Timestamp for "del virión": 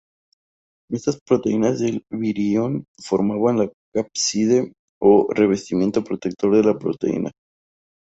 1.79-2.85